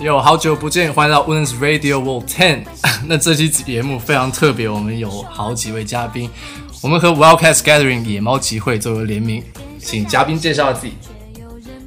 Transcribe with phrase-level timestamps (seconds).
[0.00, 2.62] 有好久不见，欢迎到 Women's Radio World Ten。
[3.06, 6.30] 那这期节目非常特别，我们有好几位嘉宾，
[6.80, 9.42] 我们和 Wildcats Gathering 野猫集会作为联名，
[9.80, 10.94] 请嘉宾介绍自己。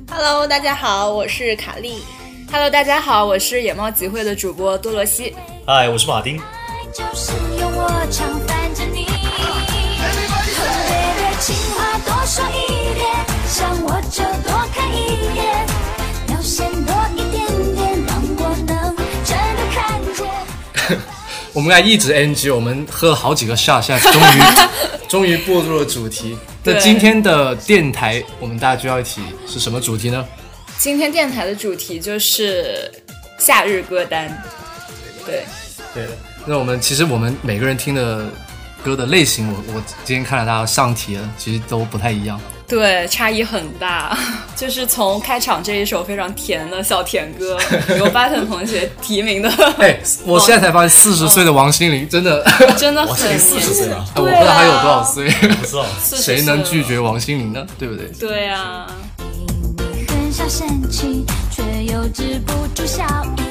[0.10, 2.04] Hello，大家好，我是卡莉。
[2.52, 5.34] Hello，大家好，我是野猫集会的主播多罗西。
[5.66, 6.38] 嗨，我是马丁。
[6.94, 7.32] 就是
[7.62, 13.08] 用我常烦着你，和别别情话多说一点，
[13.48, 15.00] 想我就多看一
[15.38, 15.61] 眼，
[21.54, 24.42] 我们俩一直 NG，我们喝了好几个 shot，现在终于
[25.10, 26.38] 终于步入了主题。
[26.64, 30.26] 那今天的电台，我们大家就要一起是什么主题呢？
[30.78, 32.92] 今天电台的主题就是
[33.38, 34.44] 夏日歌单。
[35.26, 35.44] 对，
[35.94, 36.10] 对的。
[36.46, 38.28] 那我们其实我们每个人听的
[38.84, 42.40] 歌的类型，我我今天看了大家上题了，其实都不太一样。
[42.72, 44.18] 对，差异很大。
[44.56, 47.58] 就是从开场这一首非常甜的小甜歌，
[47.98, 52.46] 由 Button 同学提名的，哎， 我现在才发现四十岁的王心凌真的，
[52.78, 55.86] 真的很四十岁了，哎我不知道她有多少岁，不知道。
[56.00, 56.82] 谁能拒？
[56.84, 57.66] 绝王心凌呢？
[57.78, 58.06] 对不对？
[58.20, 63.04] 对啊，你很少生气，却又止不住笑
[63.38, 63.51] 意。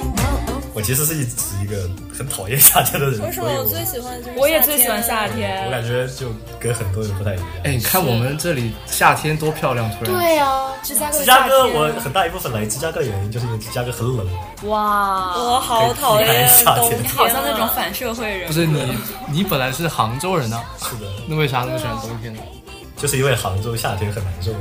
[0.72, 5.70] 我其实是一直一个很讨厌夏天的人，为什么我最喜欢就是我也最喜欢夏天我。
[5.70, 7.46] 感觉就跟很多人不太一样。
[7.64, 10.14] 哎，你看我们这里夏天多漂亮，突然。
[10.14, 11.48] 对啊，芝加哥芝加。
[11.48, 14.26] 哥我很大一部分来芝加哥的原因就是因为芝加哥很冷，
[14.64, 18.46] 哇，我好讨厌冬天、你好像那种反社会人。
[18.46, 18.96] 不是你，
[19.28, 22.40] 你本来是杭州人啊，是的，那为啥那么喜欢冬天呢？
[22.96, 24.58] 就是因为杭州夏天很难受 呀。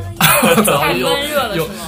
[0.80, 1.86] 太闷热了又是吗？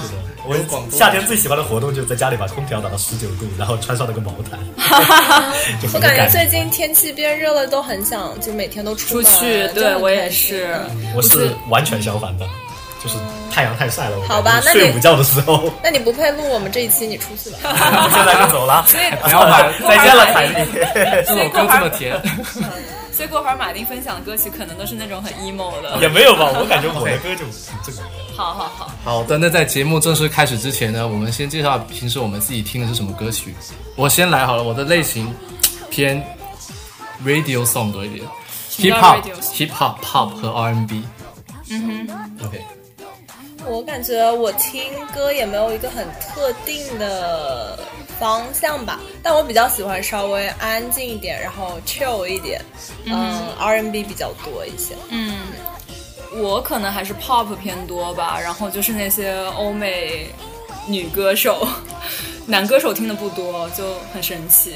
[0.47, 0.57] 我
[0.89, 4.59] 夏天最喜欢的活动就是在家里把空调打到十九度，然后穿上那个毛毯，
[5.79, 10.79] 就很有我感觉最近天气变热了，都很想就每天都出去，对我也是。
[11.15, 12.45] 我是完全相反的，
[13.03, 13.15] 就是
[13.51, 17.57] 太阳太晒了，我好吧那睡午觉的时候，那你不配录我们这一期，你出去吧。
[18.11, 18.83] 现在就走了，
[19.21, 20.53] 不要买，再见了，凯丽。
[21.27, 22.19] 这首歌这么甜。
[23.13, 25.99] 所以过会儿马丁分享的歌曲可能都是那种很 emo 的。
[26.01, 28.20] 也没有吧，我感觉我的歌就挺正能量。
[28.41, 33.53] 好好好，好的，那在节目正式开始之前呢，我们先介绍平时我们自己听的是什么歌曲。
[33.95, 35.31] 我先来好了，我的类型
[35.89, 36.23] 偏
[37.23, 38.25] radio song 多一点
[38.71, 39.21] ，hip hop、
[39.53, 41.03] hip hop、pop 和 R N B。
[41.69, 42.61] 嗯哼，OK，
[43.65, 44.81] 我感觉我听
[45.13, 47.79] 歌也没有一个很特定的
[48.19, 52.61] 方向吧，但我比较喜欢稍微安静一点，然后 chill 一点，
[53.05, 54.95] 嗯，R&B 比较多一些。
[55.09, 55.40] 嗯，
[56.33, 60.27] 我可能还是 pop 偏多吧，然后就是那些欧美
[60.87, 61.67] 女歌手，
[62.47, 63.83] 男歌手听的不多，就
[64.13, 64.75] 很神奇。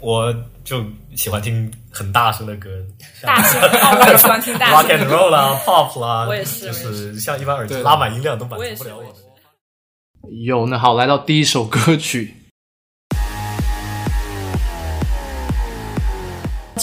[0.00, 2.68] 我就喜欢听很大声的歌，
[3.22, 9.18] 大声哦 我也喜欢听大声 rock and roll 啦，pop 啦，我也是就是像一般耳机拉满音量都满足不了我的。
[10.44, 12.34] 有那好，来到第一首歌曲，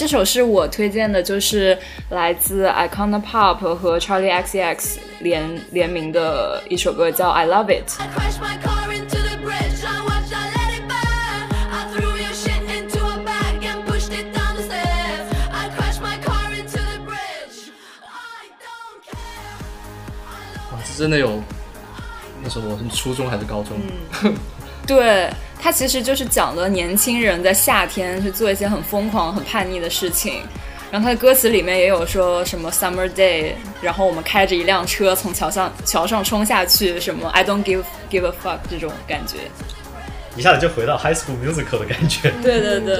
[0.00, 1.78] 这首是我推荐的，就是
[2.08, 7.86] 来自 Icona Pop 和 Charlie XCX 联联名的一首歌，叫《I Love It》。
[8.00, 9.84] I crashed my car into the bridge.
[9.84, 11.50] I watched, I let it burn.
[11.70, 15.28] I threw your shit into a bag and pushed it down the stairs.
[15.52, 17.68] I crashed my car into the bridge.
[18.00, 20.72] I don't care.
[20.72, 21.42] 哇，这真的有。
[22.42, 23.78] 那时候我是初中还是高中？
[24.86, 25.30] 对，
[25.62, 30.42] 它其实就是讲了年轻人在夏天去做一些很疯狂、很叛逆的事情。
[30.90, 39.36] 然后它的歌词里面也有说什么 Summer Day，然后我们开着一辆车从桥上桥上冲下去，什么 I don't give give a fuck 这种感觉。
[40.36, 42.32] 一下子就回到 High School Musical 的感觉。
[42.42, 42.96] 对对对，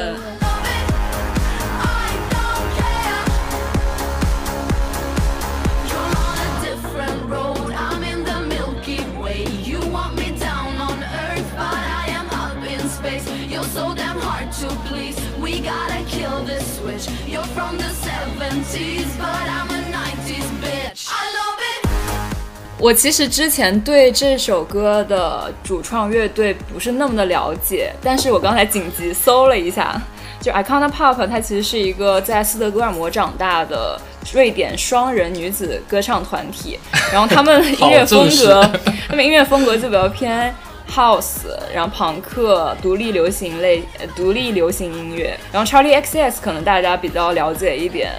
[22.82, 30.00] 我其实之前对这首歌的主创乐队不是那么的了解，但是我刚才紧急搜了一下，
[30.40, 34.00] 就 Icona Pop，它其实是一个在斯德哥尔摩长大的
[34.32, 36.78] 瑞典双人女子歌唱团体，
[37.12, 38.70] 然后他们音乐风格，
[39.08, 40.54] 他们音乐风格就比较偏
[40.90, 48.10] house，然后朋克、独立流行类、呃独立流行音乐，然后 Charlie XCX 可能大家比较了解一点，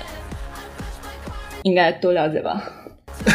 [1.64, 2.62] 应该都了解吧？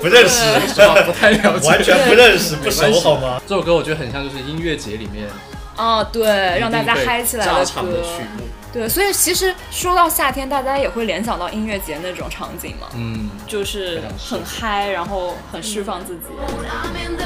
[0.00, 0.44] 不认识，
[1.04, 1.68] 不太了解。
[1.68, 3.40] 完全不认识，不熟好吗？
[3.46, 5.26] 这首歌我觉得很像就是音乐节里面
[5.76, 8.02] 哦，对，让大家嗨起来的歌。
[8.02, 8.22] 曲。
[8.72, 16.22] 对，所以其实说到夏天，大家也会联想到音乐节那种场景嘛，嗯，就是很嗨，然后很释放自己。
[16.30, 17.18] I'm in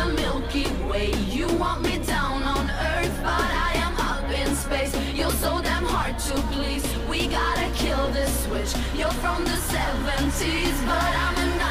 [8.17, 8.73] the switch.
[8.97, 11.66] You're from the 70s, but I'm an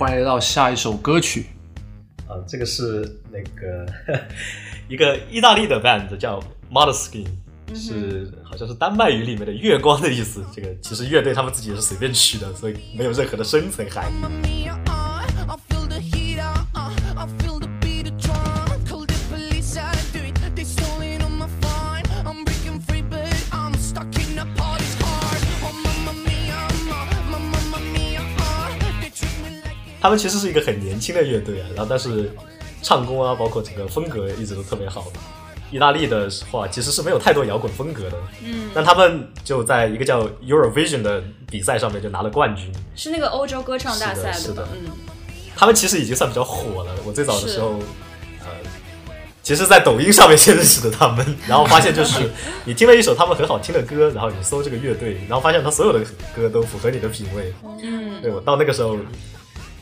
[0.00, 1.44] 欢迎来到下一首歌曲。
[2.26, 3.86] 啊，这个是那个
[4.88, 7.24] 一个意大利的 band 叫 m o d e s k i
[7.68, 10.42] n 是好像是丹麦语里面的月光的意思。
[10.56, 14.10] 这个其实乐队他们自己也是随便取的，所以没有任何的深层含
[14.48, 14.70] 义。
[30.00, 32.32] 他们其实是一个很年轻的乐队啊，然后但是
[32.82, 35.06] 唱功啊，包括整个风格一直都特别好。
[35.70, 42.72] 意大利的话其实是没有太多摇滚风格的，嗯，但他们就在一个叫 Eurovision 的比赛上面就拿了冠军。
[42.96, 44.68] 是那个欧洲歌唱大赛是的是的？
[44.72, 44.90] 嗯，
[45.54, 46.90] 他们其实已经算比较火了。
[47.04, 47.78] 我最早的时候，
[48.40, 48.46] 呃，
[49.44, 52.28] 其实，在抖音上面先认识的他们， 然后发现就是
[52.64, 56.00] 你听了一首他们很好听的歌，然后你搜这个乐队，然后发现他所有的
[56.34, 57.54] 歌都符合你的品味。
[57.80, 58.96] 嗯，对我到那个时候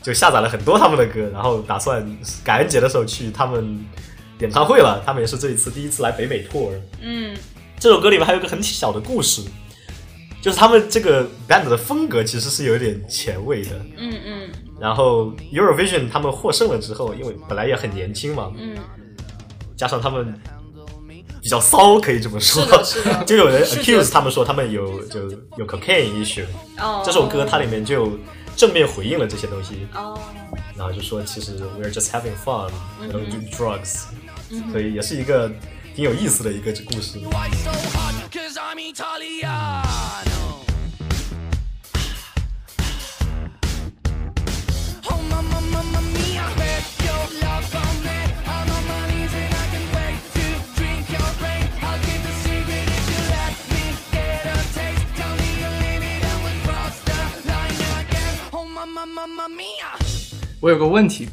[0.01, 2.05] 就下载了很多他们的歌，然后打算
[2.43, 3.85] 感恩节的时候去他们
[4.39, 5.01] 演唱会了。
[5.05, 6.71] 他们也是这一次第一次来北美 tour。
[7.01, 7.35] 嗯，
[7.79, 9.41] 这首歌里面还有一个很小的故事。
[10.41, 14.49] 就是他们这个 band 的风格其实是有一点前卫的，嗯嗯
[14.79, 18.77] 然后 Eurovision 他们获胜了之后，因为本来也很年轻嘛，嗯，
[19.75, 20.33] 加上他们
[21.41, 26.45] 比较骚，可以这么说，是的是的 就有人 accuse 他们说他们有就有 cocaine issue。
[26.77, 28.17] 哦，这首歌它里面就
[28.59, 30.19] 正面回应了这些东西，哦，
[30.75, 34.07] 然后就说其实 we're just having fun，we don't do drugs，、
[34.49, 35.49] 所嗯以也是一个
[35.95, 37.17] 挺有意思的一个故事。
[60.61, 61.27] 我有个问题，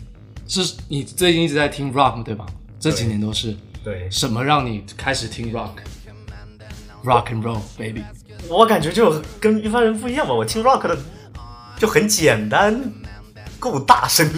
[0.48, 2.44] 是你最近一直在听 rock 对吧？
[2.80, 8.02] 这几年都是对什么让你开始听 rock？rock and roll baby。
[8.48, 10.98] 我感觉就跟一般人不一样吧，我听 rock 的
[11.78, 12.80] 就很简单，
[13.58, 14.28] 够大声，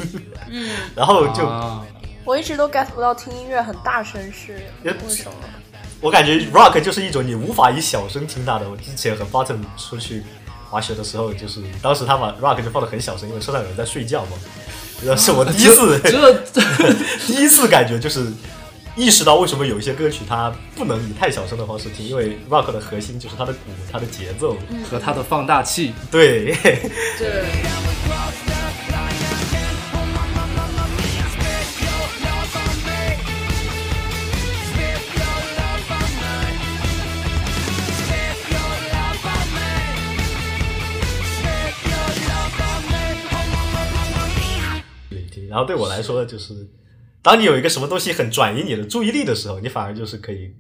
[0.49, 1.87] 嗯，然后就、啊，
[2.25, 5.33] 我一直都 get 不到听音乐很大声是为什么？
[6.01, 8.69] 我感觉 rock 就是一种你无法以小声听它的。
[8.71, 10.23] 我之前和 Button 出去
[10.71, 14.33] 滑雪的时候，就是当时他把 rock 就放的很小声，因为车上有人在睡觉嘛。
[15.03, 16.61] 那是我第一次， 这这
[17.27, 18.27] 第一次感觉就是
[18.97, 23.59] 意识到为什么有一些歌曲它不能以太小声的方式听，因为 rock 的核心就是它的鼓、
[23.93, 24.57] 它的节奏。
[24.91, 26.53] 和它的放大器，对，
[27.19, 27.45] 对，
[45.49, 46.55] 然后对我来说，就是
[47.23, 50.55] 当你有一个什么东西很转移你的注意力的时候，你反而就是可以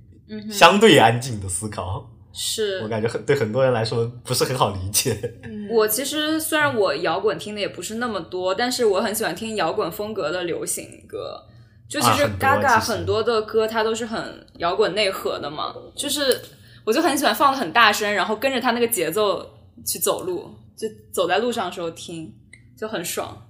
[0.50, 2.11] 相对安静的思考。
[2.33, 5.35] 是我感觉很对很多人来说不是很好理解。
[5.71, 11.42] 我其实虽然我摇滚听的也不是那么多，但是我很喜欢听摇滚风格的流行歌。
[11.88, 15.75] 就其实 Gaga 很多的歌，它都是很摇滚内核的嘛。
[15.97, 16.38] 就是
[16.85, 19.45] 我就很喜欢放的很大声，然后跟着它那个节奏
[19.87, 22.30] 去走路，就走在路上的时候听，
[22.78, 23.48] 就很爽。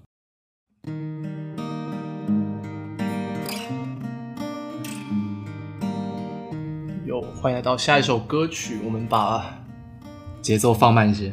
[7.19, 9.45] 有欢迎来到下一首歌曲，我们把
[10.41, 11.33] 节奏放慢一些。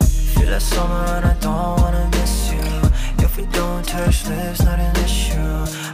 [0.00, 2.60] Feel like summer and I don't wanna miss you.
[3.18, 5.40] If we don't touch lips, not an issue.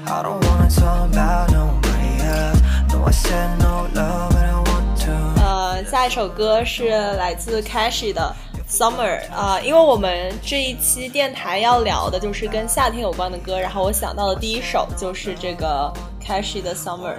[0.04, 2.60] I don't wanna talk about nobody else.
[2.92, 5.42] No, I said no love, but I want to.
[5.42, 8.34] 呃，下一首歌是来自 Cashy 的
[8.70, 15.90] Summer 啊、因为我们这一期电台要聊的就是跟夏天有关的歌，然后我想到的第一首就是这个
[16.22, 17.14] Cashy 的 Summer，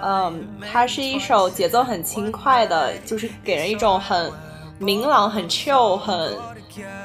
[0.00, 4.30] 嗯，它是一首节奏很轻快的，就是给人一种很
[4.78, 6.36] 明朗、很 chill、很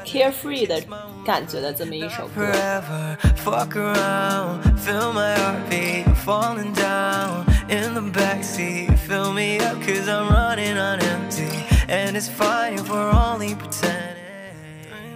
[0.05, 0.79] carefree 的
[1.25, 2.45] 感觉的这么一首歌。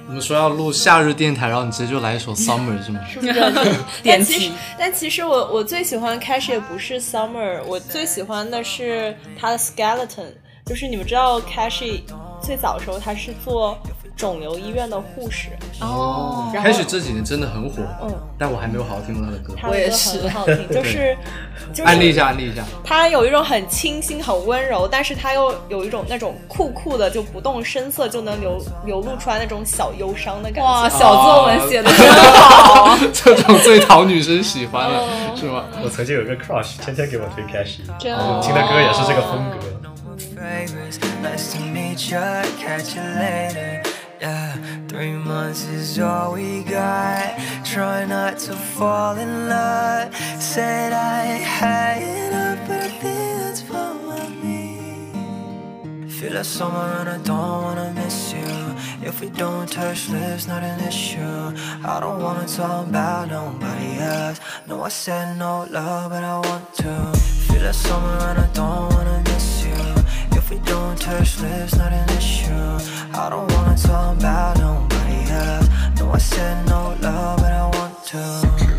[0.07, 3.01] 我们说要录夏日电台，然后你直接就来一首 Summer 是吗？
[4.03, 10.33] 但其实，但其实我我最喜欢 Cash 也不是 Summer，我最喜欢的是他的 Skeleton，
[10.65, 12.01] 就是你们知道 Cash
[12.41, 13.77] 最早的时候他是做
[14.15, 15.49] 肿瘤医院的护士，
[15.79, 19.55] 哦开始这几年真的很火，嗯，但我还没有好好听过他的歌。
[19.67, 21.17] 我也是很好听，就是
[21.73, 22.63] 就是安利一下，安利一下。
[22.83, 32.99] 他有一种很清新、很温柔，但是他又有一种那种酷酷的，就不动声色就能流流露出来那种小忧伤的感觉哇，小作文写的真好啊！
[33.11, 35.63] 这种最讨女生喜欢了，是吗？
[35.83, 39.57] 我曾经有个 crush，天天给我推 Cash，真然后听的歌也是这个风格。
[40.41, 40.99] favors.
[41.21, 43.90] Nice to meet ya, catch you later.
[44.21, 44.53] Yeah,
[44.87, 47.39] three months is all we got.
[47.65, 50.15] Try not to fall in love.
[50.39, 56.07] Said I had enough, but I think that's fine with me.
[56.07, 58.45] Feel like summer and I don't wanna miss you.
[59.01, 61.57] If we don't touch lips, not an issue.
[61.83, 64.39] I don't wanna talk about nobody else.
[64.67, 67.19] No, I said no love, but I want to.
[67.47, 69.30] Feel like summer and I don't wanna
[70.51, 72.51] we don't touch lips, not an issue.
[73.13, 75.69] I don't wanna talk about nobody else.
[75.97, 78.70] No, I said no love, but I want to.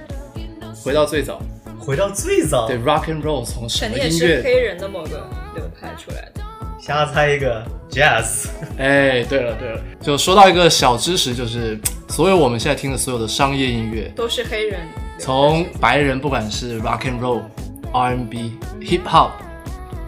[0.84, 1.40] 回到最早，
[1.87, 4.37] 回到最早，对 rock and roll 从什肯定也么音乐？
[4.38, 5.25] 是黑人的某个
[5.55, 6.40] 流派出来的。
[6.81, 8.49] 瞎猜一个 jazz。
[8.76, 11.78] 哎，对了对了，就说到一个小知识，就是
[12.09, 14.81] 所有我们现在听的所有的商业音乐，都是黑人，
[15.21, 17.43] 从白人不管是 rock and roll、
[17.93, 19.31] R&B、hip hop，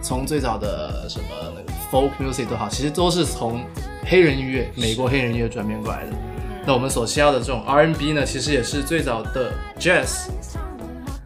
[0.01, 3.61] 从最早的什么那个 folk music 都好，其实都是从
[4.05, 6.11] 黑人音乐、美国黑人音乐转变过来的。
[6.65, 10.27] 那我们所需要的这种 R&B 呢，其实也是最早的 jazz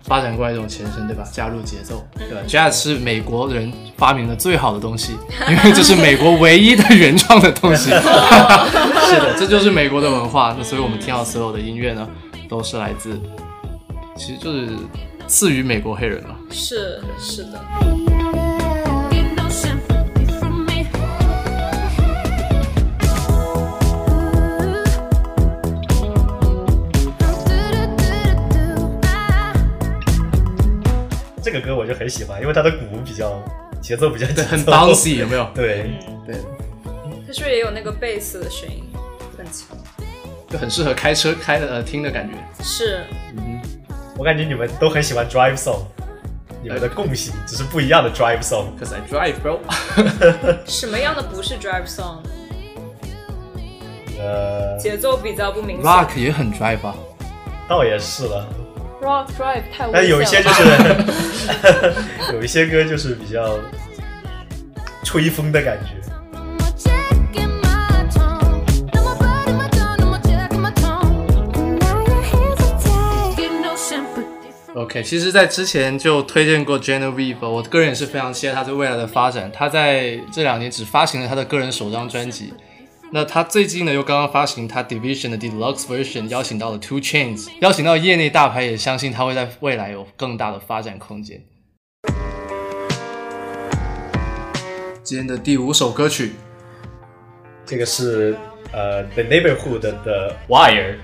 [0.04, 1.24] 发展过来的一种前身，对吧？
[1.32, 5.14] 加入节奏，对吧？Jazz 是美国人发明的最好的东西，
[5.50, 7.90] 因为这是美国唯一的原创的东西。
[9.10, 10.56] 是的，这就是美国的文化。
[10.58, 12.08] 那所以我们听到所有的音乐呢，
[12.50, 13.20] 都是来自，
[14.18, 14.70] 其实就是
[15.28, 16.36] 赐予美国黑人嘛。
[16.52, 18.12] 是是的。
[31.44, 33.44] 这个歌我就很喜欢，因为它的鼓比较
[33.82, 35.46] 节奏比较对，很紧凑 bouncy，有没有？
[35.54, 35.92] 对，
[36.26, 36.36] 对，
[37.28, 38.84] 它是不是也有那个贝斯的声音
[39.38, 39.78] 很强？
[40.50, 42.36] 就很适合开车开的呃听的感觉。
[42.64, 43.04] 是，
[43.36, 43.60] 嗯
[44.18, 45.82] 我感觉你们都很喜欢 drive song，
[46.62, 48.68] 你们的共性只是不一样的 drive song。
[48.80, 49.60] Cause I drive, bro
[50.66, 52.20] 什么样的不是 drive song？
[54.20, 55.86] 呃，节奏比较不明显。
[55.86, 56.96] Rock 也很 drive 啊。
[57.68, 58.48] 倒也是了，
[59.04, 60.64] Rock Tribe，有一些就是
[62.34, 63.60] 有一些歌就是比较
[65.04, 66.02] 吹风的感觉。
[74.76, 79.52] OK，其实在之前就推荐过 Jenna VIVO，我个人也是非常期待她对未来的发展。
[79.52, 82.54] 她在这两年只发行了她的个人首张专辑。
[83.15, 91.39] 那他最近呢又刚刚发行他 Division 的 Deluxe Version，邀请到了 Two Chains，邀请到业内大牌，也相信他会在未来有更大的发展空间。
[95.03, 96.32] 今天的第五首歌曲，
[97.67, 98.36] 这个是
[98.72, 100.96] 呃 The Neighborhood 的 Wire。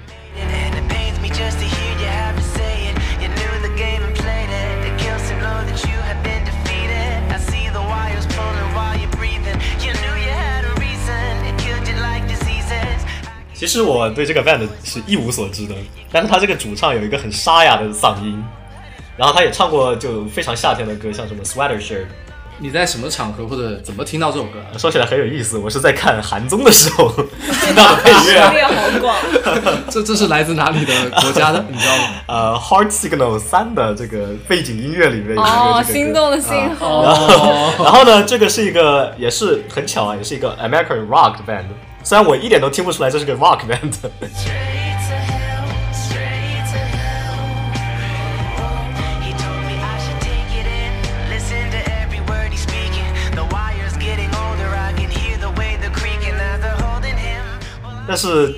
[13.59, 15.75] 其实我对这个 band 是一无所知的，
[16.13, 18.41] 但是他这个主唱有一个很沙哑的嗓音，
[19.17, 22.05] 然后他也唱过就非常夏天的歌，像什么 Sweater Shirt。
[22.61, 24.71] 你在什么场合或者怎么听到这首歌啊？
[24.77, 27.11] 说起来很有意思，我是在看韩综的时候
[27.65, 28.49] 听到的配涉乐。
[28.51, 29.15] 猎好广。
[29.91, 31.65] 这这是来自哪里的国家的？
[31.69, 32.03] 你知道吗？
[32.27, 37.01] 呃，《Heart Signal 三》的这个背景音乐里面有一个哦，心动的信号。
[37.01, 41.65] 哦， 然后呢，这个是一个也是很巧啊，也是一个 American rock band。
[42.09, 43.93] 虽然我一点都听不出来这是个 rock band
[58.07, 58.55] 但是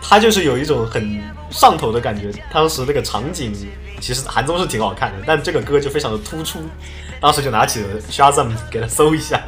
[0.00, 3.52] 他就是有一种很上头的感觉，当时那个场景
[4.00, 6.60] 其实韩综是挺好看的，但这个歌就非常的突出，
[7.20, 9.42] 当时就拿起了 Shazam 给他搜一下。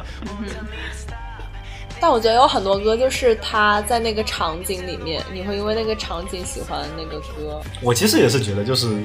[2.03, 7.61] 但我觉得有很多歌就是他在那个场景里面，你会因为那个场景喜欢那个歌。
[7.81, 9.01] 我其实也是觉得，就是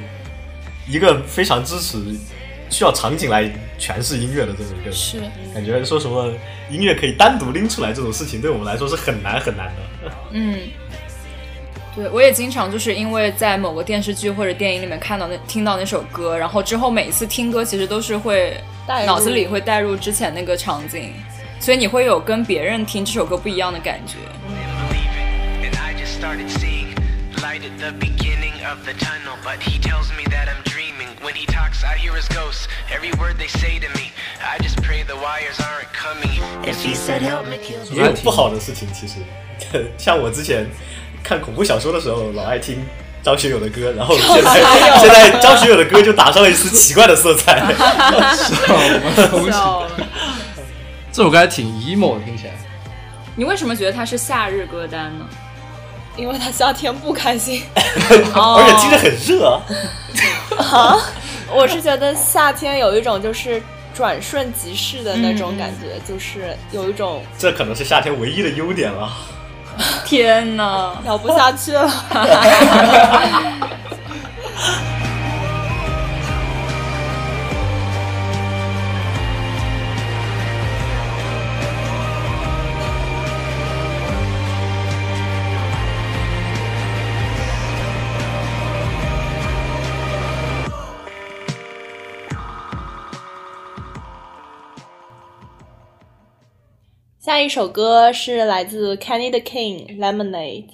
[0.88, 1.96] 一个非常支持
[2.68, 3.44] 需要场景来
[3.78, 5.20] 诠释音乐的这么一个是
[5.54, 6.28] 感觉，说什么
[6.68, 10.12] 音乐可以单独拎出来这种事情，对我们来说是很难很难的。
[10.32, 10.58] 嗯，
[11.94, 18.60] 对我也经常就是因为在某个电视剧或者电影里面看到那听到那首歌，然后之后每一次听歌其实都是会
[19.06, 21.12] 脑子里会带入之前那个场景，
[21.60, 24.16] 所以你会有跟别人听这首歌不一样的感觉。
[24.88, 26.94] believing, and I just started seeing
[27.42, 29.36] light at the beginning of the tunnel.
[29.44, 31.08] But he tells me that I'm dreaming.
[31.22, 32.68] When he talks, I hear his ghosts.
[32.90, 36.40] Every word they say to me, I just pray the wires aren't coming.
[36.64, 39.14] If he said help me kill 也有不好的事情，其实
[39.98, 40.66] 像我之前
[41.22, 42.84] 看恐怖小说的时候，老爱听
[43.22, 44.62] 张学友的歌，然后现在
[44.98, 47.60] 现在张学友的歌就打上了一丝奇怪的色彩。
[49.50, 49.90] 笑了。
[51.18, 52.52] 这首歌还挺 emo 的，听起来。
[53.34, 55.26] 你为什么觉得它是夏日歌单呢？
[56.16, 57.64] 因为它夏天不开心。
[57.74, 59.60] 而且听着很热。
[60.62, 60.96] 啊
[61.52, 63.60] 我是觉得夏天有一种就是
[63.92, 69.12] 转瞬即逝的那种感觉，就是有一种这可能是夏天唯一的优点了。
[70.04, 70.96] 天哪！
[71.02, 71.90] 聊不下去了。
[97.28, 100.64] 下一首歌是来自 Kenny 的 King Lemonade。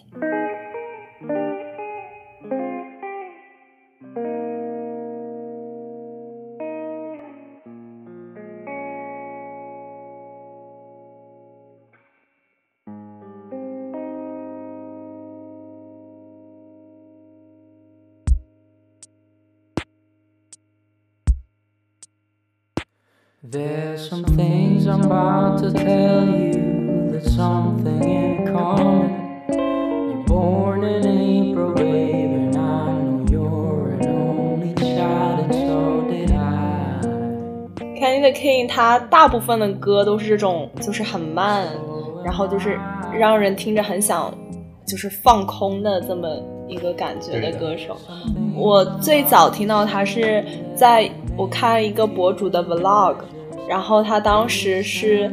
[23.55, 27.09] There's some things I'm about to tell you.
[27.09, 29.45] There's something in common.
[29.49, 36.33] You're born in April, baby, and I know you're an only child, and so did
[36.33, 36.99] I.
[37.97, 41.69] Kenny the King 他大部分的歌都是这种，就是很慢，
[42.25, 42.77] 然后就是
[43.17, 44.35] 让人听着很想
[44.85, 46.29] 就是放空的这么
[46.67, 47.97] 一个感觉的歌手。
[48.57, 53.15] 我最早听到他是在我看一个博主的 vlog，
[53.69, 55.31] 然后他当时是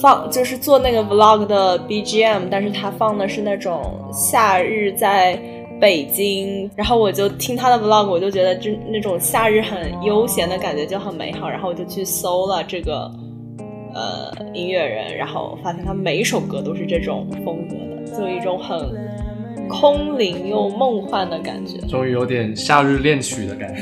[0.00, 5.38] 放就是做那个 vlog 的 BGM，但是他放的是那种夏日在
[5.80, 13.10] 北京，然后我就听他的 vlog，我就觉得就那种夏日很悠闲的感觉就很美好，然后我就去搜了这个
[13.94, 18.96] 呃音乐人，然后发现他每一首歌都是这种风格的，就一种很
[19.68, 21.78] 空灵又梦幻的感觉。
[21.86, 23.80] 终于有点夏日恋曲的感觉。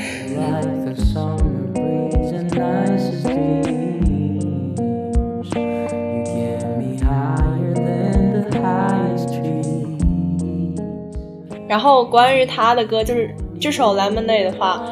[11.67, 14.83] 然后关于他的歌，就是这首《Lemonade》的话，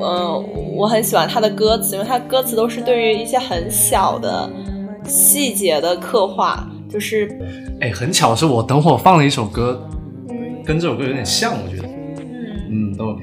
[0.00, 0.44] 嗯、
[0.76, 4.48] 我很喜欢他的歌词，因为他歌词都是对于一些很小的
[5.04, 7.28] 细节的刻画，就是
[7.80, 9.84] 哎，很巧是我等会儿放了一首歌，
[10.64, 11.88] 跟这首歌有点像，我觉得。
[12.70, 13.21] 嗯，等会儿。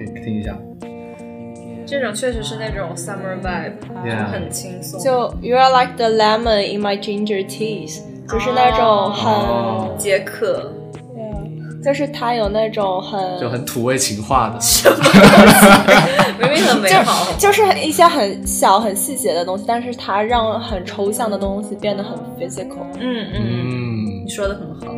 [1.90, 10.74] 这种确实是那种 summer vibe，Yeah 很轻松，就 You are like the lemon in my ginger teas，就是那种很，哦解渴。
[11.82, 14.60] 就是它有那种很，就很土味情话的。
[16.38, 22.84] 明明很美好，就是一些很小很细节的东西，但是它让很抽象的东西变得很 physical。
[23.00, 24.94] 嗯嗯，嗯你，说的很好。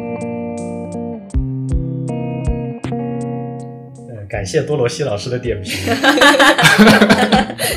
[4.31, 5.73] 感谢多罗西老师的点评。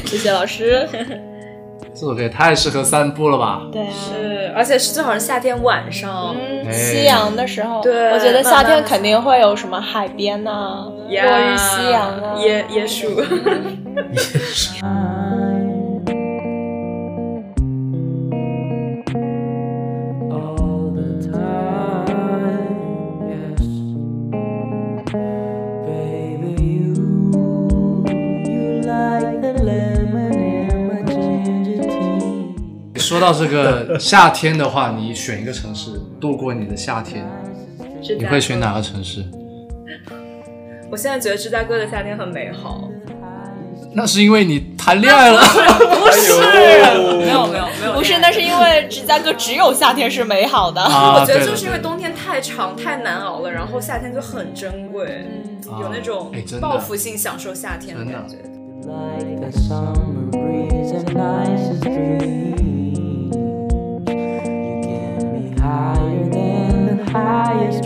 [0.06, 0.88] 谢谢老师。
[1.92, 3.62] 这首歌也太适合散步了吧？
[3.72, 6.34] 对啊，是，而且是最好是夏天晚上。
[6.34, 13.20] 嗯，哎夕阳的时候，对我觉得夏天肯定会有什么海边呐、落日夕阳啊，椰椰树
[14.82, 15.23] ，all
[33.14, 37.24] 说到这个夏天的话，你选一个城市度过你的夏天，
[38.18, 39.24] 你会选哪个城市？
[40.90, 42.90] 我现在觉得芝加哥的夏天很美好。
[43.92, 45.40] 那是因为你谈恋爱了。
[45.40, 46.32] 不是，
[47.22, 50.80] 没有没有没有，不是，那是因为芝加哥只有夏天是美好的。
[50.80, 55.24] 啊，我觉得就是因为冬天太长太难熬了，然后夏天就很珍贵，
[55.80, 58.38] 有那种报复性享受夏天的感觉。
[58.84, 59.50] Like
[65.74, 67.83] higher than the highest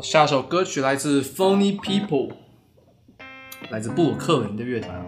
[0.00, 2.32] 好，下首歌曲来自 Phony People，
[3.70, 5.00] 来自布鲁克林的乐团。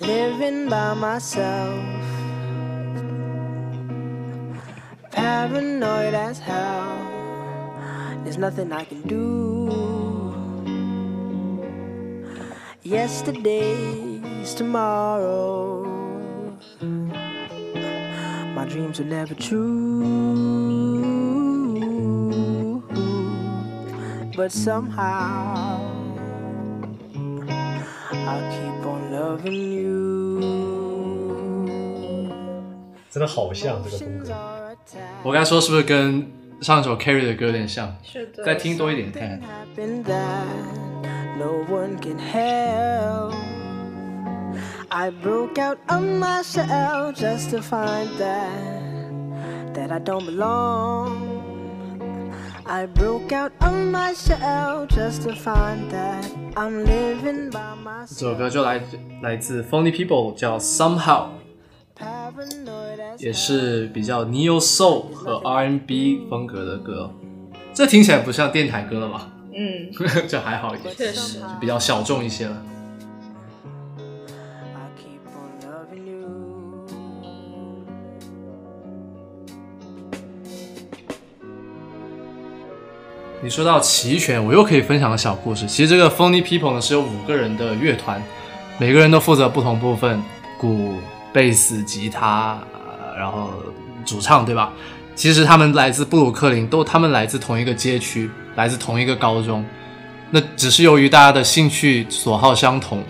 [0.00, 1.74] living by myself.
[5.10, 6.96] Paranoid as hell.
[8.24, 9.68] There's nothing I can do.
[12.84, 15.91] Yesterday's tomorrow.
[18.62, 20.02] My dreams were never true.
[24.36, 25.80] But somehow.
[28.10, 30.40] I'll keep on loving you.
[33.10, 34.26] 真的好像这个风格。
[35.22, 37.96] 我刚才说是不是跟上一首 Carrie 的歌有点像？
[38.02, 39.40] 是的再听多一点看看。
[39.40, 40.44] Happened that
[41.38, 43.34] no one can help.
[44.92, 51.36] I broke out of my shell just to find that that I don't belong.
[52.64, 58.36] I broke out of my shell just to find that I'm living by 这首 myself.
[58.36, 58.80] 歌就来
[59.22, 61.28] 来自 Phony People，叫 Somehow，
[61.98, 67.10] Paranoid as 也是比较 neo soul 和 R&B 风格的歌。
[67.72, 69.30] 这听起来不像电台歌了吧？
[69.54, 69.90] 嗯，
[70.28, 71.40] 这还好一点，确实。
[71.60, 72.62] 比较小众一些了。
[83.43, 85.67] 你说到齐全，我又可以分享个小故事。
[85.67, 88.23] 其实这个 Phony People 呢是有五个人的乐团，
[88.77, 90.23] 每个人都负责不同部分，
[90.57, 90.93] 鼓、
[91.33, 92.57] 贝斯、吉他，
[93.17, 93.49] 然后
[94.05, 94.71] 主唱，对吧？
[95.13, 99.65] 其实他们来自布鲁克林，都他们来自同一个街区，来自同一个高中。
[100.31, 103.03] 那只是由于大家的兴趣所好相同，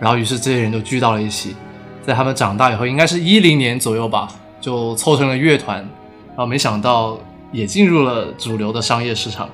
[0.00, 1.54] 然后于是这些人都聚到了一起。
[2.04, 4.28] 在他们长大以后，应该是一零年左右吧，
[4.60, 5.76] 就凑成了乐团，
[6.30, 7.16] 然后没想到
[7.52, 9.48] 也进入了主流的商业市场。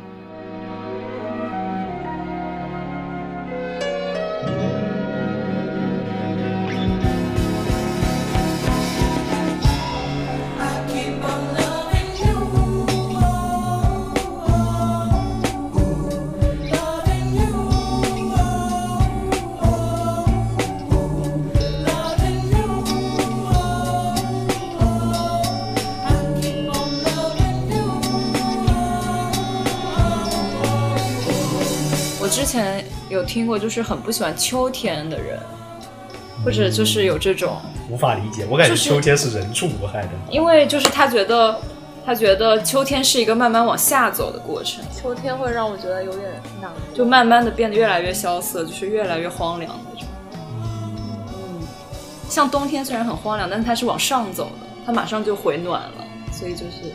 [33.23, 35.39] 有听过，就是很不喜欢秋天的人，
[36.45, 37.57] 或者就是有这种，
[37.89, 40.09] 无法理解，我感觉秋天是人畜无害的。
[40.29, 41.57] 因为就是他觉得
[42.05, 46.29] 他觉得秋天是一个慢慢往下走的过程，秋天会让我觉得有点
[46.61, 50.09] 难，就慢慢的变得越来越萧瑟，就是越来越荒凉那种。
[51.29, 51.63] 嗯，
[52.29, 56.93] 像冬天虽然很荒凉，但是它是往上走的，它马上就回暖了，所以就是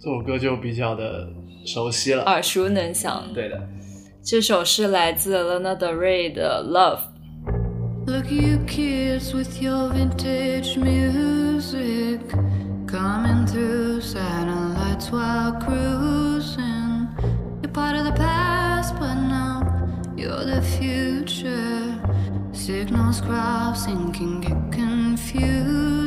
[0.00, 1.28] 这首歌就比较的
[1.64, 2.22] 熟悉了。
[2.24, 3.24] 耳熟能详。
[3.34, 3.68] 对的，
[4.22, 6.98] 这首是来自 Lana Del Rey 的《Love》。
[8.06, 12.20] Look at you kids with your vintage music
[12.86, 17.08] coming through satellites while cruising.
[17.62, 19.60] You're part of the past, but now
[20.16, 22.00] you're the future.
[22.52, 25.99] Signals crossing can get confusing.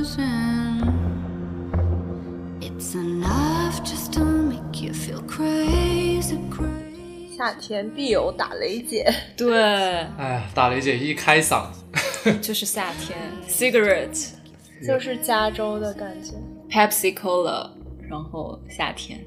[7.36, 9.12] 夏天必有打雷姐。
[9.36, 9.60] 对，
[10.16, 11.66] 哎，打雷姐一开嗓，
[12.40, 14.30] 就是夏天，Cigarette、
[14.86, 16.34] 就是加州的感觉。
[16.70, 17.68] Pepsi Cola，
[18.08, 19.18] 然后夏天。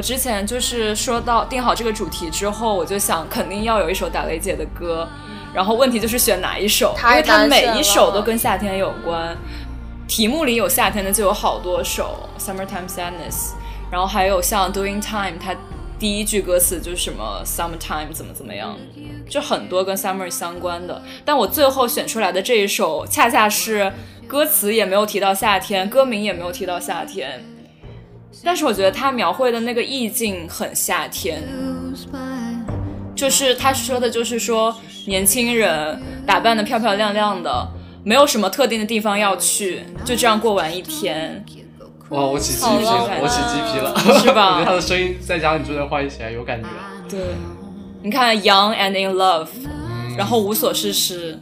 [0.00, 5.06] 我之前就是说到定好这个主题之后，我就想肯定要有一首打雷姐的歌，
[5.52, 9.36] 然后问题就是选哪一首，因为它每一首都跟夏天有关。
[10.08, 13.50] 题目里有夏天的就有好多首，Summertime Sadness，
[13.92, 15.54] 然后还有像 Doing Time，它
[15.98, 18.78] 第一句歌词就是什么 Summertime 怎么怎么样，
[19.28, 21.02] 就很多跟 Summer 相关的。
[21.26, 23.92] 但我最后选出来的这一首，恰恰是
[24.26, 27.44] 歌词也没有提到夏天，歌名也没有提到夏天，
[28.44, 31.42] 但是我觉得他描绘的那个意境很夏天。
[33.14, 34.74] 就是他说的，就是说
[35.06, 37.68] 年轻人打扮的漂漂亮亮的，
[38.02, 41.44] 没有什么特定的地方要去，就这样过完一天。
[42.08, 46.68] 哇，我起鸡皮了，我起鸡皮了， 是吧我觉得他的声音再加上你这段话一起来有感觉。
[47.08, 47.20] 对，
[48.02, 49.48] 你看 Young and in Love，
[50.16, 51.38] 然后无所事事，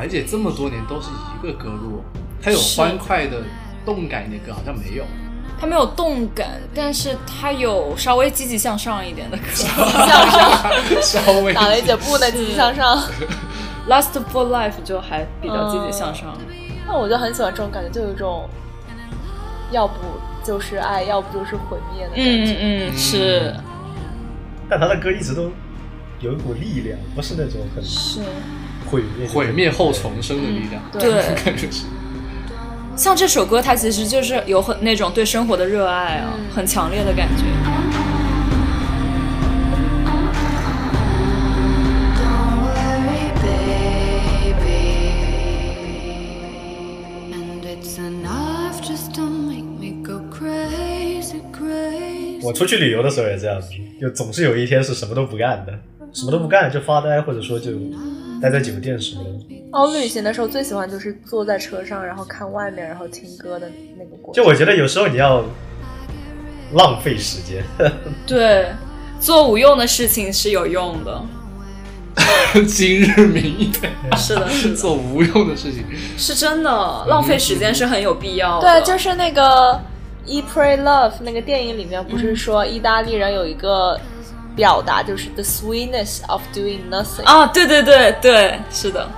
[0.00, 2.02] 雷姐这么多年都是一个歌路，
[2.42, 3.42] 她有欢快的
[3.84, 5.04] 动感一点歌好像没有。
[5.60, 9.42] 他没有动感，但是他有稍微积极向上一点的歌。
[9.52, 9.66] 向
[10.30, 12.96] 上，稍微打雷姐不能积极向上。
[13.90, 16.38] Last for Life 就还比较积极向上。
[16.86, 18.48] 那我就很喜欢这种感觉，就有一种，
[19.72, 19.94] 要不
[20.44, 22.52] 就是爱，要不就是毁灭的感觉。
[22.52, 23.56] 嗯嗯嗯，是
[24.70, 25.50] 但他的歌一直都
[26.20, 28.20] 有一股力量，不是那种很是。
[28.90, 31.10] 毁灭毁灭后重生的力量，对
[31.44, 31.84] 感觉是。
[32.96, 37.44] 像这首歌，它其实就是有很那种对生活的热爱啊，很强烈的感觉。
[42.16, 45.12] Don't worry, baby.
[47.32, 52.42] And it's enough just to make me go crazy, crazy.
[52.42, 53.68] 我出去旅游的时候也这样子，
[54.00, 55.72] 就总是有一天是什么都不干的，
[56.12, 57.70] 什么都不干就发呆，或者说就
[58.40, 59.30] 待在酒店什么的。
[59.72, 64.42] 哦，旅行的时候最喜欢就是坐在车上，然后看外面，然后听歌的那个过程。
[64.42, 65.44] 就我觉得有时候你要
[66.74, 67.62] 浪费时间，
[68.26, 68.66] 对，
[69.20, 71.22] 做无用的事情是有用的。
[72.66, 75.84] 今日明月，是的，是的，做无用的事情。
[76.16, 76.70] 是真的，
[77.06, 78.80] 浪费时间是很有必要的。
[78.80, 79.80] 对，就是那个
[80.26, 84.00] 《Eat Pray Love》那个电影里面，不是说意大利人有一个
[84.58, 87.22] 表达，就是 the sweetness of doing nothing。
[87.24, 89.08] 啊，对对对对，是的。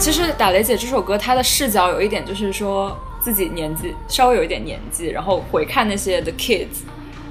[0.00, 6.80] 其实打雷姐这首歌，她的视角有一点就是说自己年纪稍微有一点年纪，然后回看那些 the kids，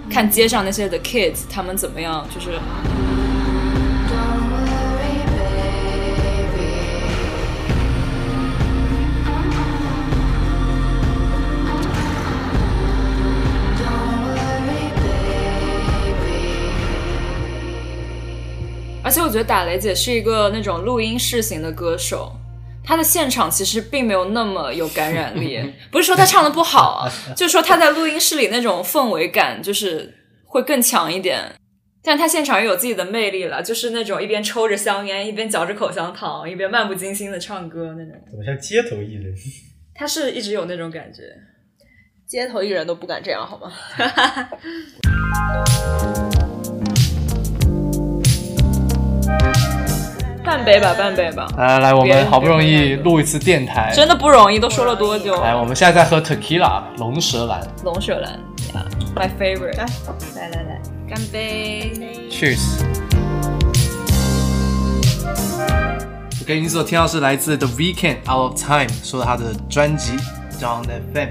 [0.09, 2.51] 看街上那些 the kids 他们怎么样，就是
[19.31, 22.31] 觉得打雷姐是一个那种录音室型的歌手，
[22.83, 25.59] 她的现场其实并没有那么有感染力。
[25.89, 30.13] 不是说她唱的不好啊， 就是说她在录音室里那种氛围感就是
[30.45, 31.53] 会更强一点。
[32.03, 38.21] 但她现场也有自己的魅力了，就是那种一边抽着香烟，一边嚼着口香糖，一边漫不经心的唱歌那种。
[38.29, 39.33] 怎么像街头艺人？
[39.95, 41.21] 她是一直有那种感觉。
[42.27, 43.71] 街头艺人都不敢这样，好吗？
[50.51, 55.41] 半杯吧，半杯吧，来来来，我们好不容易录一次电台，真的不容易，都说了多久？
[55.41, 58.37] 来，我们现在在喝 tequila 龙舌兰龙舌兰
[59.15, 59.77] ，my favorite。
[59.77, 59.85] 来
[60.35, 61.93] 来来来，干杯
[62.29, 62.59] ！，Cheers。
[66.41, 70.17] OK，你所听到是来自 The Weeknd Out of Time 说的他的专辑
[70.59, 70.83] 叫 On
[71.13, 71.29] FM，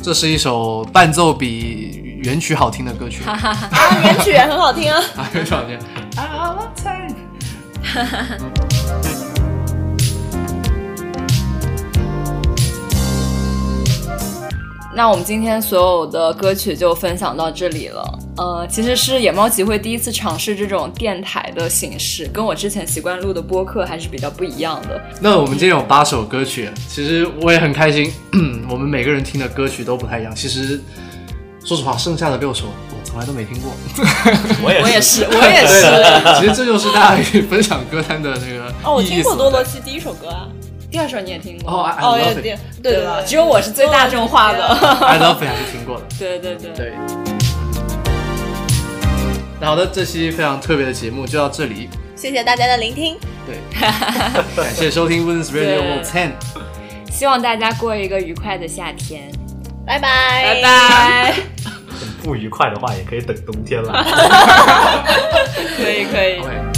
[0.00, 3.24] 这是一首伴奏比原曲好听的歌曲。
[3.24, 3.36] 啊，
[4.04, 5.02] 原曲也很好听啊。
[5.18, 5.76] 啊，原曲好听。
[7.80, 9.30] Out of Time。
[14.92, 18.18] 那我们今天所有的歌曲就分享到这里了。
[18.36, 25.00] 呃，其实是野猫集会第一次尝试这种电台的形式，跟我之前习惯录的播客还是比较不一样的。
[25.20, 28.12] 那我们今天有八首歌曲，其实我也很开心。
[28.68, 30.34] 我们每个人听的歌曲都不太一样。
[30.34, 30.80] 其实，
[31.64, 32.66] 说实话，剩下的六首
[33.10, 33.72] 从来都没听过。
[34.62, 35.82] 我 也我也是，我也是。
[36.38, 40.46] 其实这就是大家可以分享歌单的那个哦，我听过多罗西第一首歌啊。
[40.90, 41.72] 第二首你也听过？
[41.72, 44.66] 哦哦对对对对，只有我是最大众化的。
[44.66, 46.04] I love it 还是听过的。
[46.18, 46.72] 对对对。
[46.72, 46.92] 对。
[49.60, 51.88] 那好的，这期非常特别的节目就到这里。
[52.16, 53.58] 谢谢大家的聆听，对，
[54.56, 56.30] 感谢收听 Women's Radio 对 World Ten。
[57.10, 59.30] 希望大家过一个愉快的夏天，
[59.86, 60.62] 拜拜，拜。
[60.62, 61.69] 拜。
[62.22, 63.92] 不愉快的话，也可以等冬天了。
[65.76, 66.69] 可 以可以。